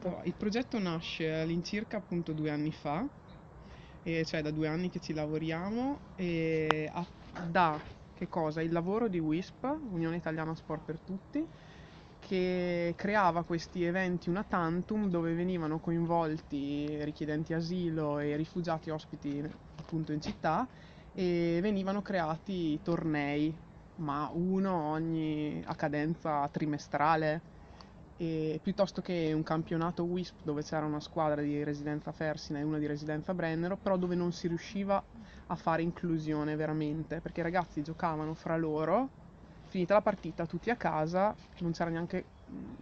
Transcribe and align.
progetto? 0.00 0.20
Il 0.24 0.36
progetto 0.36 0.78
nasce 0.78 1.30
all'incirca 1.32 1.96
appunto 1.98 2.32
due 2.32 2.50
anni 2.50 2.72
fa, 2.72 3.08
e 4.02 4.24
cioè 4.24 4.42
da 4.42 4.50
due 4.50 4.66
anni 4.68 4.88
che 4.88 5.00
ci 5.00 5.12
lavoriamo 5.12 6.04
e 6.14 6.88
ha- 6.90 7.12
da 7.34 7.84
che 8.12 8.28
cosa? 8.28 8.62
Il 8.62 8.72
lavoro 8.72 9.08
di 9.08 9.18
WISP, 9.18 9.64
Unione 9.90 10.16
Italiana 10.16 10.54
Sport 10.54 10.84
per 10.84 11.00
Tutti, 11.00 11.48
che 12.18 12.92
creava 12.96 13.44
questi 13.44 13.82
eventi 13.84 14.28
una 14.28 14.44
tantum 14.44 15.08
dove 15.08 15.32
venivano 15.34 15.80
coinvolti 15.80 17.02
richiedenti 17.04 17.54
asilo 17.54 18.18
e 18.18 18.36
rifugiati 18.36 18.90
ospiti 18.90 19.42
appunto 19.76 20.12
in 20.12 20.20
città 20.20 20.68
e 21.12 21.60
venivano 21.62 22.02
creati 22.02 22.80
tornei, 22.82 23.58
ma 23.96 24.30
uno 24.32 24.74
ogni 24.90 25.62
a 25.64 25.74
cadenza 25.74 26.46
trimestrale 26.50 27.44
e 28.20 28.58
piuttosto 28.62 29.00
che 29.00 29.32
un 29.34 29.42
campionato 29.42 30.04
WISP 30.04 30.40
dove 30.42 30.62
c'era 30.62 30.84
una 30.84 31.00
squadra 31.00 31.40
di 31.40 31.62
residenza 31.64 32.12
Fersina 32.12 32.58
e 32.58 32.62
una 32.62 32.76
di 32.78 32.86
residenza 32.86 33.32
Brennero, 33.32 33.78
però 33.78 33.96
dove 33.96 34.14
non 34.14 34.30
si 34.32 34.46
riusciva 34.46 35.02
a 35.46 35.56
fare 35.56 35.80
inclusione 35.82 36.54
veramente, 36.54 37.20
perché 37.22 37.40
i 37.40 37.42
ragazzi 37.44 37.80
giocavano 37.82 38.34
fra 38.34 38.56
loro, 38.58 39.12
finita 39.64 39.94
la 39.94 40.02
partita 40.02 40.44
tutti 40.44 40.68
a 40.68 40.76
casa, 40.76 41.34
non 41.60 41.72
c'era 41.72 41.88
neanche 41.88 42.32
mh, 42.44 42.74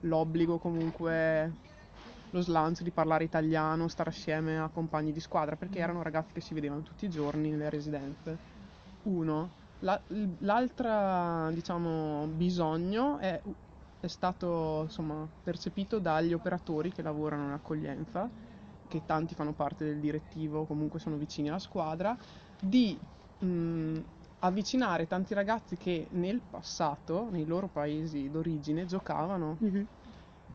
l'obbligo 0.00 0.58
comunque 0.58 1.56
lo 2.30 2.40
slancio 2.40 2.82
di 2.82 2.92
parlare 2.92 3.24
italiano, 3.24 3.88
stare 3.88 4.10
assieme 4.10 4.58
a 4.58 4.68
compagni 4.70 5.12
di 5.12 5.20
squadra, 5.20 5.56
perché 5.56 5.78
erano 5.78 6.02
ragazzi 6.02 6.32
che 6.32 6.40
si 6.40 6.54
vedevano 6.54 6.82
tutti 6.82 7.04
i 7.04 7.08
giorni 7.08 7.50
nelle 7.50 7.70
residenze. 7.70 8.40
Uno. 9.02 9.54
La- 9.78 10.02
l'altra, 10.40 11.50
diciamo, 11.52 12.26
bisogno 12.28 13.18
è 13.18 13.40
è 14.04 14.08
stato 14.08 14.82
insomma, 14.82 15.30
percepito 15.42 15.98
dagli 16.00 16.32
operatori 16.32 16.92
che 16.92 17.02
lavorano 17.02 17.44
in 17.46 17.52
accoglienza, 17.52 18.30
che 18.86 19.04
tanti 19.04 19.34
fanno 19.34 19.54
parte 19.54 19.84
del 19.84 20.00
direttivo, 20.00 20.66
comunque 20.66 20.98
sono 21.00 21.16
vicini 21.16 21.48
alla 21.48 21.58
squadra, 21.58 22.16
di 22.58 23.00
mh, 23.38 24.00
avvicinare 24.38 25.06
tanti 25.06 25.34
ragazzi 25.34 25.76
che 25.76 26.08
nel 26.12 26.42
passato, 26.46 27.30
nei 27.30 27.44
loro 27.46 27.68
paesi 27.70 28.28
d'origine, 28.30 28.84
giocavano. 28.86 29.60
Mhm. 29.60 29.88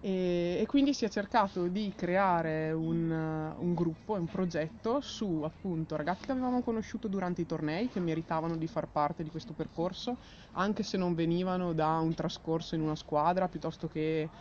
E, 0.02 0.60
e 0.62 0.66
quindi 0.66 0.94
si 0.94 1.04
è 1.04 1.10
cercato 1.10 1.68
di 1.68 1.94
creare 1.94 2.72
un, 2.72 3.10
un 3.12 3.74
gruppo, 3.74 4.14
un 4.14 4.30
progetto 4.30 5.02
su 5.02 5.42
appunto 5.44 5.98
ragazzi 5.98 6.26
che 6.26 6.32
avevamo 6.32 6.62
conosciuto 6.62 7.10
durante 7.10 7.42
i 7.42 7.46
tornei 7.46 7.90
che 7.90 8.00
meritavano 8.00 8.56
di 8.56 8.68
far 8.68 8.90
parte 8.90 9.24
di 9.24 9.30
questo 9.30 9.54
percorso, 9.54 10.18
anche 10.54 10.84
se 10.84 10.96
non 10.98 11.16
venivano 11.16 11.74
da 11.74 12.00
un 12.00 12.14
trascorso 12.14 12.76
in 12.76 12.82
una 12.82 12.96
squadra 12.96 13.50
piuttosto 13.50 13.88
che 13.88 14.32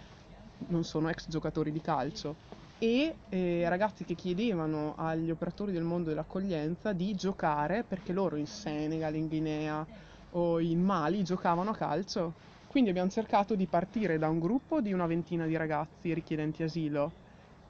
non 0.68 0.84
sono 0.84 1.08
ex 1.08 1.28
giocatori 1.28 1.72
di 1.72 1.80
calcio. 1.80 2.38
E 2.80 3.22
eh, 3.28 3.68
ragazzi 3.68 4.04
che 4.04 4.14
chiedevano 4.14 4.94
agli 4.94 5.30
operatori 5.30 5.72
del 5.72 5.82
mondo 5.82 6.10
dell'accoglienza 6.10 6.92
di 6.92 7.14
giocare 7.14 7.82
perché 7.84 8.12
loro 8.12 8.36
in 8.36 8.46
Senegal, 8.46 9.16
in 9.16 9.26
Guinea 9.26 9.86
o 10.30 10.60
in 10.60 10.80
Mali 10.80 11.22
giocavano 11.24 11.70
a 11.70 11.74
calcio 11.74 12.36
quindi 12.68 12.90
abbiamo 12.90 13.08
cercato 13.10 13.54
di 13.54 13.66
partire 13.66 14.18
da 14.18 14.28
un 14.28 14.38
gruppo 14.38 14.80
di 14.80 14.92
una 14.92 15.06
ventina 15.06 15.46
di 15.46 15.56
ragazzi 15.56 16.12
richiedenti 16.12 16.62
asilo 16.62 17.10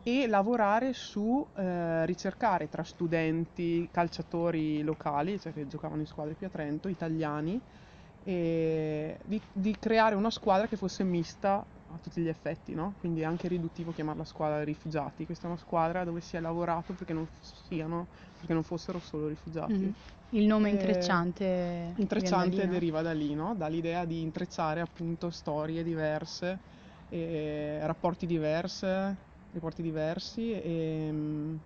e 0.03 0.27
lavorare 0.27 0.93
su 0.93 1.47
eh, 1.55 2.05
ricercare 2.07 2.69
tra 2.69 2.83
studenti, 2.83 3.89
calciatori 3.91 4.83
locali, 4.83 5.39
cioè 5.39 5.53
che 5.53 5.67
giocavano 5.67 6.01
in 6.01 6.07
squadre 6.07 6.35
qui 6.35 6.47
a 6.47 6.51
Trento, 6.51 6.89
italiani, 6.89 7.61
e 8.25 9.19
di, 9.25 9.41
di 9.53 9.77
creare 9.79 10.15
una 10.15 10.31
squadra 10.31 10.67
che 10.67 10.77
fosse 10.77 11.05
mista 11.05 11.65
a 11.99 12.01
tutti 12.01 12.21
gli 12.23 12.29
effetti, 12.29 12.75
no? 12.75 12.95
Quindi 12.99 13.21
è 13.21 13.25
anche 13.25 13.49
riduttivo 13.49 13.93
chiamarla 13.93 14.25
squadra 14.25 14.63
rifugiati. 14.65 15.25
Questa 15.27 15.47
è 15.47 15.51
una 15.51 15.59
squadra 15.59 16.05
dove 16.05 16.21
si 16.21 16.37
è 16.37 16.41
lavorato 16.41 16.95
perché 16.95 17.13
non 17.13 17.29
siano, 17.41 18.09
perché 18.37 18.55
non 18.55 18.63
fossero 18.63 18.99
solo 19.01 19.29
rifugiati. 19.29 19.73
Mhm. 19.75 19.95
Il 20.31 20.47
nome 20.47 20.69
Eh, 20.69 20.73
intrecciante. 20.73 21.95
Intrecciante 21.97 22.67
deriva 22.69 23.03
da 23.03 23.13
lì, 23.13 23.35
no? 23.35 23.55
Dall'idea 23.55 24.05
di 24.05 24.21
intrecciare 24.23 24.81
appunto 24.81 25.31
storie 25.31 25.83
diverse, 25.83 26.61
e 27.09 27.79
rapporti 27.87 28.27
diverse, 28.27 29.17
rapporti 29.51 29.83
diversi 29.83 30.53
e, 30.53 31.59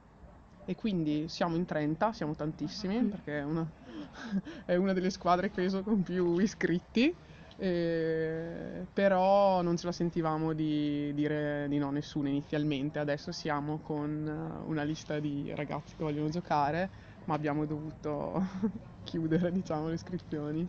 e 0.65 0.75
quindi 0.75 1.29
siamo 1.29 1.57
in 1.57 1.65
30, 1.65 2.13
siamo 2.13 2.35
tantissimi 2.35 3.03
Mm. 3.03 3.09
perché 3.09 3.39
è 3.41 3.43
una, 3.45 3.71
è 4.65 4.75
una 4.77 4.93
delle 4.93 5.11
squadre 5.11 5.51
credo 5.51 5.83
con 5.83 6.03
più 6.03 6.39
iscritti, 6.39 7.15
e- 7.57 8.89
però 8.93 9.63
non 9.63 9.77
ce 9.77 9.87
la 9.87 9.93
sentivamo 9.93 10.53
di 10.55 11.13
dire 11.15 11.67
di 11.69 11.79
no 11.79 11.89
a 11.89 11.91
nessuno 11.91 12.29
inizialmente, 12.29 12.99
adesso 12.99 13.33
siamo 13.33 13.81
con 13.81 14.27
eh, 14.27 14.63
una 14.69 14.83
lista 14.85 15.21
di 15.21 15.53
ragazzi 15.55 15.95
che 15.97 16.05
vogliono 16.05 16.29
giocare 16.29 16.91
ma 17.25 17.35
abbiamo 17.35 17.67
dovuto 17.67 18.35
chiudere 19.03 19.53
diciamo 19.53 19.89
le 19.89 19.95
iscrizioni. 19.95 20.69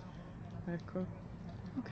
Ecco 0.65 1.07